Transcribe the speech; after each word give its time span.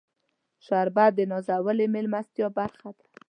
شربت 0.65 1.11
د 1.15 1.19
نازولې 1.31 1.85
میلمستیا 1.95 2.47
برخه 2.57 2.89
ده 2.97 3.05